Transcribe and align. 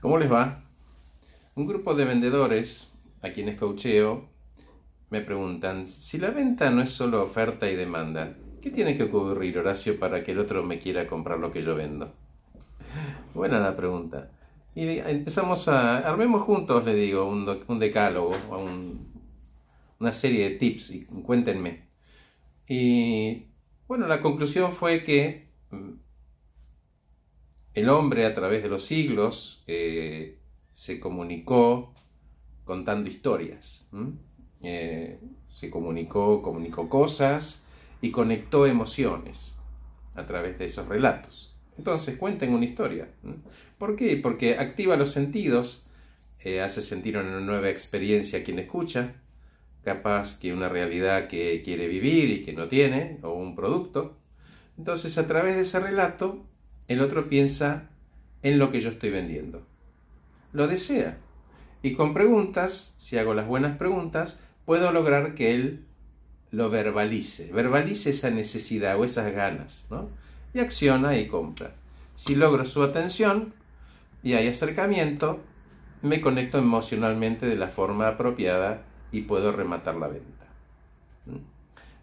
¿Cómo 0.00 0.16
les 0.16 0.30
va? 0.30 0.62
Un 1.56 1.66
grupo 1.66 1.92
de 1.94 2.04
vendedores 2.04 2.96
a 3.20 3.30
quienes 3.30 3.58
coacheo 3.58 4.28
me 5.10 5.22
preguntan, 5.22 5.86
si 5.88 6.18
la 6.18 6.30
venta 6.30 6.70
no 6.70 6.82
es 6.82 6.90
solo 6.90 7.20
oferta 7.20 7.68
y 7.68 7.74
demanda, 7.74 8.36
¿qué 8.62 8.70
tiene 8.70 8.96
que 8.96 9.02
ocurrir, 9.04 9.58
Horacio, 9.58 9.98
para 9.98 10.22
que 10.22 10.30
el 10.30 10.38
otro 10.38 10.62
me 10.62 10.78
quiera 10.78 11.08
comprar 11.08 11.40
lo 11.40 11.50
que 11.50 11.62
yo 11.62 11.74
vendo? 11.74 12.14
Buena 13.34 13.58
la 13.58 13.76
pregunta. 13.76 14.30
Y 14.76 14.98
empezamos 15.00 15.66
a, 15.66 15.98
armemos 15.98 16.42
juntos, 16.42 16.84
le 16.84 16.94
digo, 16.94 17.28
un, 17.28 17.78
decálogo, 17.80 18.36
una 19.98 20.12
serie 20.12 20.48
de 20.48 20.56
tips 20.56 20.90
y 20.92 21.04
cuéntenme. 21.06 21.88
Y 22.68 23.46
bueno, 23.88 24.06
la 24.06 24.20
conclusión 24.20 24.72
fue 24.72 25.02
que 25.02 25.48
mm, 25.72 25.90
el 27.74 27.88
hombre 27.88 28.26
a 28.26 28.34
través 28.34 28.62
de 28.62 28.68
los 28.68 28.84
siglos 28.84 29.62
eh, 29.66 30.38
se 30.72 31.00
comunicó 31.00 31.92
contando 32.64 33.08
historias. 33.08 33.88
Eh, 34.62 35.20
se 35.48 35.70
comunicó, 35.70 36.42
comunicó 36.42 36.88
cosas 36.88 37.66
y 38.00 38.10
conectó 38.10 38.66
emociones 38.66 39.56
a 40.14 40.26
través 40.26 40.58
de 40.58 40.66
esos 40.66 40.86
relatos. 40.88 41.54
Entonces 41.76 42.16
cuenten 42.16 42.52
una 42.52 42.64
historia. 42.64 43.08
¿Por 43.78 43.96
qué? 43.96 44.16
Porque 44.16 44.58
activa 44.58 44.96
los 44.96 45.12
sentidos, 45.12 45.88
eh, 46.40 46.60
hace 46.60 46.82
sentir 46.82 47.16
una 47.16 47.40
nueva 47.40 47.70
experiencia 47.70 48.40
a 48.40 48.42
quien 48.42 48.58
escucha, 48.58 49.14
capaz 49.84 50.38
que 50.38 50.52
una 50.52 50.68
realidad 50.68 51.28
que 51.28 51.62
quiere 51.64 51.88
vivir 51.88 52.30
y 52.30 52.44
que 52.44 52.52
no 52.52 52.68
tiene, 52.68 53.18
o 53.22 53.32
un 53.32 53.54
producto. 53.54 54.18
Entonces 54.76 55.16
a 55.18 55.26
través 55.26 55.56
de 55.56 55.62
ese 55.62 55.80
relato, 55.80 56.44
el 56.88 57.00
otro 57.00 57.28
piensa 57.28 57.90
en 58.42 58.58
lo 58.58 58.72
que 58.72 58.80
yo 58.80 58.90
estoy 58.90 59.10
vendiendo. 59.10 59.62
Lo 60.52 60.66
desea. 60.66 61.18
Y 61.82 61.94
con 61.94 62.14
preguntas, 62.14 62.94
si 62.98 63.18
hago 63.18 63.34
las 63.34 63.46
buenas 63.46 63.76
preguntas, 63.76 64.42
puedo 64.64 64.90
lograr 64.90 65.34
que 65.34 65.54
él 65.54 65.84
lo 66.50 66.70
verbalice, 66.70 67.52
verbalice 67.52 68.10
esa 68.10 68.30
necesidad 68.30 68.98
o 68.98 69.04
esas 69.04 69.32
ganas, 69.32 69.86
¿no? 69.90 70.08
Y 70.54 70.60
acciona 70.60 71.16
y 71.18 71.28
compra. 71.28 71.72
Si 72.14 72.34
logro 72.34 72.64
su 72.64 72.82
atención 72.82 73.52
y 74.22 74.32
hay 74.32 74.48
acercamiento, 74.48 75.40
me 76.02 76.20
conecto 76.20 76.58
emocionalmente 76.58 77.46
de 77.46 77.56
la 77.56 77.68
forma 77.68 78.08
apropiada 78.08 78.82
y 79.12 79.22
puedo 79.22 79.52
rematar 79.52 79.96
la 79.96 80.08
venta. 80.08 80.46
¿Mm? 81.26 81.36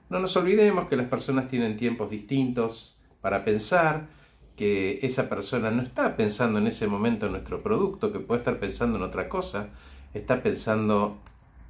No 0.10 0.20
nos 0.20 0.38
olvidemos 0.38 0.88
que 0.88 0.96
las 0.96 1.08
personas 1.08 1.48
tienen 1.48 1.76
tiempos 1.76 2.10
distintos 2.10 2.98
para 3.22 3.44
pensar, 3.44 4.08
que 4.56 5.00
esa 5.04 5.30
persona 5.30 5.72
no 5.72 5.82
está 5.82 6.16
pensando 6.16 6.60
en 6.60 6.68
ese 6.68 6.88
momento 6.88 7.26
en 7.26 7.34
nuestro 7.34 7.62
producto, 7.62 8.12
que 8.12 8.20
puede 8.20 8.40
estar 8.40 8.60
pensando 8.60 8.98
en 8.98 9.04
otra 9.04 9.28
cosa, 9.28 9.70
está 10.14 10.42
pensando 10.42 11.18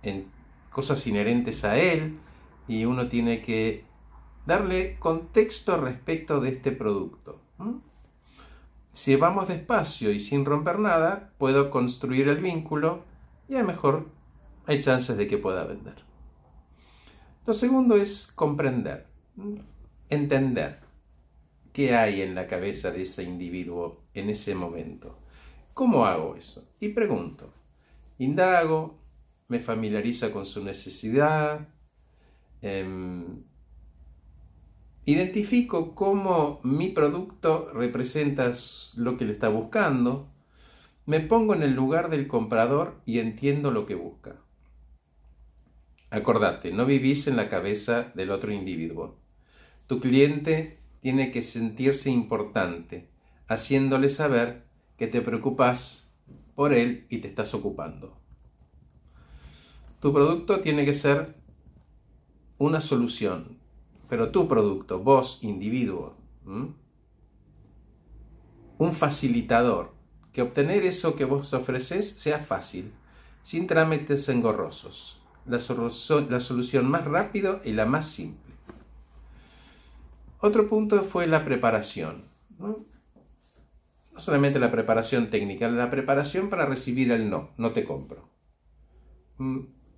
en 0.03 0.27
cosas 0.71 1.05
inherentes 1.07 1.65
a 1.65 1.77
él 1.77 2.17
y 2.67 2.85
uno 2.85 3.07
tiene 3.07 3.41
que 3.41 3.83
darle 4.45 4.97
contexto 4.99 5.77
respecto 5.77 6.39
de 6.39 6.49
este 6.49 6.71
producto. 6.71 7.41
Si 8.91 9.15
vamos 9.15 9.47
despacio 9.47 10.11
y 10.11 10.19
sin 10.19 10.45
romper 10.45 10.79
nada, 10.79 11.31
puedo 11.37 11.69
construir 11.69 12.29
el 12.29 12.37
vínculo 12.37 13.03
y 13.49 13.55
a 13.55 13.59
lo 13.59 13.65
mejor 13.65 14.07
hay 14.67 14.79
chances 14.79 15.17
de 15.17 15.27
que 15.27 15.37
pueda 15.37 15.65
vender. 15.65 15.95
Lo 17.45 17.53
segundo 17.53 17.95
es 17.95 18.31
comprender, 18.31 19.07
entender 20.09 20.84
qué 21.75 21.93
hay 21.93 22.21
en 22.21 22.35
la 22.35 22.47
cabeza 22.47 22.89
de 22.89 23.01
ese 23.01 23.23
individuo 23.23 24.05
en 24.13 24.29
ese 24.29 24.55
momento. 24.55 25.19
¿Cómo 25.73 26.05
hago 26.05 26.37
eso? 26.37 26.71
Y 26.79 26.89
pregunto, 26.93 27.53
indago, 28.17 28.97
me 29.49 29.59
familiariza 29.59 30.31
con 30.31 30.45
su 30.45 30.63
necesidad, 30.63 31.67
em, 32.61 33.43
identifico 35.03 35.95
cómo 35.95 36.61
mi 36.63 36.91
producto 36.91 37.69
representa 37.73 38.53
lo 38.95 39.17
que 39.17 39.25
le 39.25 39.33
está 39.33 39.49
buscando, 39.49 40.31
me 41.05 41.19
pongo 41.19 41.55
en 41.55 41.63
el 41.63 41.73
lugar 41.73 42.09
del 42.09 42.29
comprador 42.29 43.01
y 43.05 43.19
entiendo 43.19 43.71
lo 43.71 43.85
que 43.85 43.95
busca. 43.95 44.37
Acordate, 46.09 46.71
no 46.71 46.85
vivís 46.85 47.27
en 47.27 47.35
la 47.35 47.49
cabeza 47.49 48.13
del 48.15 48.31
otro 48.31 48.53
individuo. 48.53 49.19
Tu 49.87 49.99
cliente 49.99 50.84
tiene 51.05 51.29
que 51.29 51.43
sentirse 51.43 52.09
importante, 52.09 53.11
haciéndole 53.47 54.09
saber 54.09 54.65
que 54.97 55.05
te 55.05 55.21
preocupas 55.21 56.11
por 56.55 56.73
él 56.73 57.05
y 57.11 57.19
te 57.19 57.27
estás 57.27 57.53
ocupando. 57.53 58.17
Tu 59.99 60.11
producto 60.11 60.61
tiene 60.61 60.83
que 60.83 60.95
ser 60.95 61.35
una 62.57 62.81
solución, 62.81 63.59
pero 64.09 64.31
tu 64.31 64.47
producto, 64.47 64.97
vos, 64.97 65.43
individuo, 65.43 66.17
un 68.79 68.93
facilitador, 68.93 69.93
que 70.33 70.41
obtener 70.41 70.85
eso 70.85 71.15
que 71.15 71.25
vos 71.25 71.53
ofreces 71.53 72.13
sea 72.13 72.39
fácil, 72.39 72.91
sin 73.43 73.67
trámites 73.67 74.27
engorrosos, 74.27 75.21
la, 75.45 75.59
la 76.29 76.39
solución 76.39 76.89
más 76.89 77.05
rápida 77.05 77.61
y 77.63 77.73
la 77.73 77.85
más 77.85 78.07
simple. 78.09 78.44
Otro 80.39 80.69
punto 80.69 81.03
fue 81.03 81.27
la 81.27 81.43
preparación. 81.45 82.23
¿no? 82.59 82.85
solamente 84.17 84.59
la 84.59 84.71
preparación 84.71 85.29
técnica, 85.29 85.67
la 85.67 85.91
preparación 85.91 86.49
para 86.49 86.65
recibir 86.65 87.11
el 87.11 87.29
no, 87.29 87.49
no 87.57 87.71
te 87.71 87.83
compro 87.83 88.29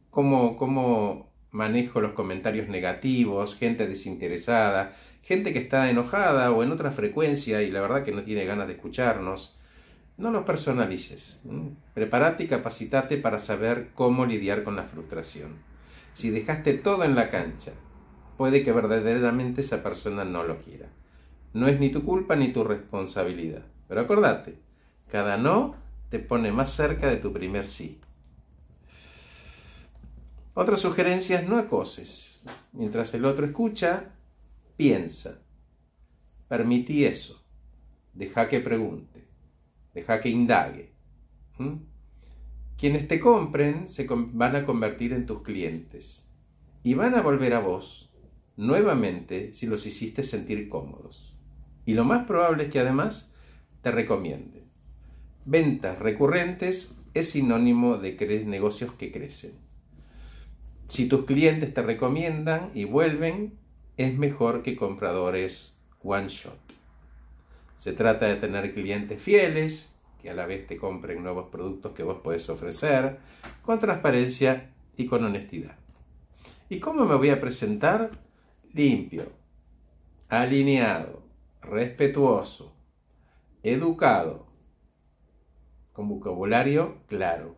cómo, 0.10 1.32
manejo 1.52 2.02
los 2.02 2.14
comentarios 2.14 2.68
negativos, 2.68 3.56
gente 3.56 3.88
desinteresada, 3.88 4.96
gente 5.24 5.54
que 5.54 5.60
está 5.60 5.90
enojada 5.90 6.52
o 6.52 6.64
en 6.64 6.72
otra 6.72 6.92
frecuencia 6.92 7.62
y 7.62 7.72
la 7.72 7.82
verdad 7.82 8.04
que 8.04 8.12
no 8.12 8.24
tiene 8.24 8.46
ganas 8.46 8.68
de 8.68 8.74
escucharnos. 8.74 9.56
No 10.18 10.32
los 10.32 10.46
personalices. 10.46 11.44
Prepárate 11.94 12.46
y 12.46 12.48
capacitate 12.48 13.18
para 13.18 13.38
saber 13.38 13.90
cómo 13.94 14.26
lidiar 14.26 14.64
con 14.64 14.76
la 14.76 14.84
frustración. 14.84 15.58
Si 16.14 16.32
dejaste 16.32 16.74
todo 16.74 17.04
en 17.04 17.14
la 17.14 17.30
cancha, 17.30 17.74
puede 18.38 18.64
que 18.64 18.72
verdaderamente 18.72 19.62
esa 19.62 19.84
persona 19.84 20.24
no 20.24 20.44
lo 20.44 20.62
quiera. 20.62 20.88
No 21.54 21.68
es 21.68 21.80
ni 21.80 21.92
tu 21.92 22.04
culpa 22.04 22.36
ni 22.36 22.54
tu 22.54 22.64
responsabilidad. 22.64 23.64
Pero 23.88 24.02
acordate, 24.02 24.60
cada 25.10 25.38
no 25.38 25.76
te 26.10 26.20
pone 26.20 26.52
más 26.52 26.72
cerca 26.72 27.08
de 27.08 27.18
tu 27.18 27.34
primer 27.34 27.68
sí. 27.68 28.00
Otra 30.54 30.78
sugerencia 30.78 31.40
es 31.40 31.48
no 31.48 31.58
acoses. 31.58 32.44
Mientras 32.74 33.14
el 33.14 33.26
otro 33.26 33.46
escucha, 33.46 34.16
piensa. 34.76 35.42
Permití 36.48 37.06
eso. 37.06 37.44
Deja 38.14 38.48
que 38.48 38.60
pregunte. 38.60 39.28
Deja 39.94 40.20
que 40.20 40.30
indague. 40.30 40.94
¿Mm? 41.58 41.76
Quienes 42.78 43.08
te 43.08 43.20
compren 43.20 43.90
se 43.90 44.08
van 44.10 44.56
a 44.56 44.66
convertir 44.66 45.14
en 45.14 45.26
tus 45.26 45.42
clientes 45.42 46.32
y 46.84 46.94
van 46.94 47.16
a 47.16 47.22
volver 47.22 47.54
a 47.56 47.60
vos 47.60 48.07
nuevamente 48.58 49.54
si 49.54 49.68
los 49.68 49.86
hiciste 49.86 50.24
sentir 50.24 50.68
cómodos. 50.68 51.34
Y 51.86 51.94
lo 51.94 52.04
más 52.04 52.26
probable 52.26 52.66
es 52.66 52.70
que 52.70 52.80
además 52.80 53.34
te 53.82 53.92
recomienden. 53.92 54.64
Ventas 55.46 55.98
recurrentes 56.00 57.00
es 57.14 57.30
sinónimo 57.30 57.98
de 57.98 58.44
negocios 58.46 58.92
que 58.94 59.12
crecen. 59.12 59.54
Si 60.88 61.08
tus 61.08 61.26
clientes 61.26 61.74
te 61.74 61.82
recomiendan 61.82 62.72
y 62.74 62.84
vuelven, 62.84 63.54
es 63.96 64.18
mejor 64.18 64.64
que 64.64 64.76
compradores 64.76 65.82
one 66.04 66.28
shot. 66.28 66.58
Se 67.76 67.94
trata 67.94 68.26
de 68.26 68.36
tener 68.36 68.74
clientes 68.74 69.22
fieles, 69.22 69.94
que 70.22 70.30
a 70.30 70.34
la 70.34 70.46
vez 70.46 70.66
te 70.68 70.78
compren 70.78 71.24
nuevos 71.24 71.50
productos 71.50 71.94
que 71.94 72.04
vos 72.04 72.20
podés 72.24 72.50
ofrecer, 72.50 73.20
con 73.62 73.80
transparencia 73.80 74.72
y 74.96 75.06
con 75.06 75.24
honestidad. 75.24 75.76
¿Y 76.70 76.80
cómo 76.80 77.06
me 77.06 77.16
voy 77.16 77.30
a 77.30 77.40
presentar? 77.40 78.12
Limpio, 78.78 79.32
alineado, 80.30 81.24
respetuoso, 81.64 82.76
educado, 83.64 84.46
con 85.94 86.08
vocabulario 86.08 86.98
claro, 87.08 87.56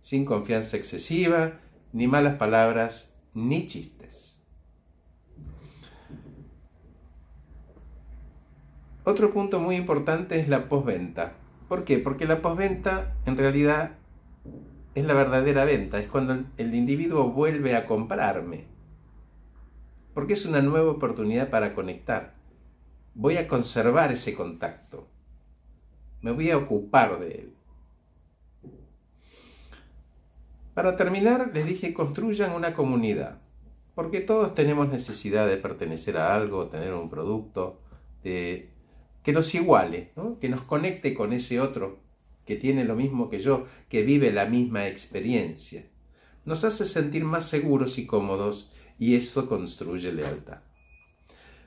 sin 0.00 0.24
confianza 0.24 0.76
excesiva 0.76 1.60
ni 1.92 2.08
malas 2.08 2.38
palabras, 2.38 3.22
ni 3.34 3.68
chistes. 3.68 4.42
Otro 9.04 9.32
punto 9.32 9.60
muy 9.60 9.76
importante 9.76 10.40
es 10.40 10.48
la 10.48 10.68
postventa. 10.68 11.34
¿Por 11.68 11.84
qué? 11.84 11.98
Porque 11.98 12.26
la 12.26 12.42
postventa 12.42 13.14
en 13.26 13.36
realidad 13.36 13.92
es 14.96 15.04
la 15.04 15.14
verdadera 15.14 15.64
venta, 15.64 16.00
es 16.00 16.08
cuando 16.08 16.46
el 16.56 16.74
individuo 16.74 17.30
vuelve 17.30 17.76
a 17.76 17.86
comprarme. 17.86 18.71
Porque 20.14 20.34
es 20.34 20.46
una 20.46 20.62
nueva 20.62 20.90
oportunidad 20.90 21.50
para 21.50 21.74
conectar. 21.74 22.34
Voy 23.14 23.36
a 23.36 23.48
conservar 23.48 24.12
ese 24.12 24.34
contacto. 24.34 25.08
Me 26.20 26.32
voy 26.32 26.50
a 26.50 26.56
ocupar 26.56 27.18
de 27.20 27.30
él. 27.32 27.54
Para 30.74 30.96
terminar, 30.96 31.50
les 31.52 31.66
dije 31.66 31.92
construyan 31.92 32.52
una 32.52 32.74
comunidad, 32.74 33.40
porque 33.94 34.20
todos 34.20 34.54
tenemos 34.54 34.88
necesidad 34.88 35.46
de 35.46 35.58
pertenecer 35.58 36.16
a 36.16 36.34
algo, 36.34 36.68
tener 36.68 36.94
un 36.94 37.10
producto, 37.10 37.78
de, 38.24 38.70
que 39.22 39.32
nos 39.32 39.54
iguale, 39.54 40.12
que 40.40 40.48
nos 40.48 40.62
conecte 40.62 41.12
con 41.12 41.32
ese 41.34 41.60
otro 41.60 41.98
que 42.46 42.56
tiene 42.56 42.84
lo 42.84 42.96
mismo 42.96 43.28
que 43.28 43.40
yo, 43.40 43.66
que 43.88 44.02
vive 44.02 44.32
la 44.32 44.46
misma 44.46 44.88
experiencia. 44.88 45.84
Nos 46.44 46.64
hace 46.64 46.86
sentir 46.86 47.24
más 47.24 47.48
seguros 47.48 47.98
y 47.98 48.06
cómodos 48.06 48.72
y 49.02 49.16
eso 49.16 49.48
construye 49.48 50.12
lealtad. 50.12 50.58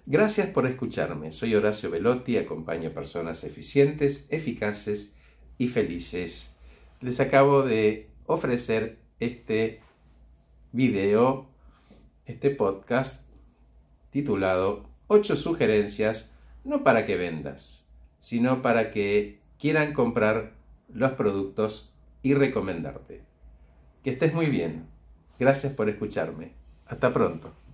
Gracias 0.05 0.47
por 0.51 0.65
escucharme. 0.67 1.33
Soy 1.33 1.53
Horacio 1.53 1.91
Velotti, 1.91 2.37
acompaño 2.37 2.91
personas 2.91 3.43
eficientes, 3.43 4.25
eficaces 4.29 5.13
y 5.57 5.67
felices. 5.67 6.55
Les 7.01 7.19
acabo 7.19 7.63
de 7.63 8.07
ofrecer 8.25 8.99
este 9.19 9.81
video, 10.71 11.49
este 12.25 12.51
podcast 12.51 13.29
titulado 14.11 14.89
8 15.07 15.35
sugerencias, 15.35 16.37
no 16.63 16.85
para 16.85 17.05
que 17.05 17.17
vendas, 17.17 17.91
sino 18.17 18.61
para 18.61 18.91
que 18.91 19.41
quieran 19.59 19.91
comprar 19.91 20.53
los 20.87 21.11
productos 21.11 21.93
y 22.23 22.33
recomendarte. 22.33 23.23
Que 24.05 24.11
estés 24.11 24.33
muy 24.33 24.45
bien. 24.45 24.87
Gracias 25.37 25.73
por 25.73 25.89
escucharme. 25.89 26.63
Hasta 26.85 27.13
pronto. 27.13 27.64